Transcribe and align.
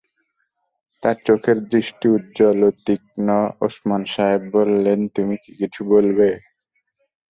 তাঁর 1.03 1.17
চোখের 1.25 1.57
দৃষ্টি 1.71 2.05
উজ্জ্বল 2.15 2.59
ও 2.63 2.79
তীক্ষ্ণ 2.85 3.27
ওসমান 3.65 4.01
সাহেব 4.13 4.41
বললেন, 4.55 4.99
তুমি 5.15 5.35
কিছু 5.59 5.81
বলবে? 5.93 6.29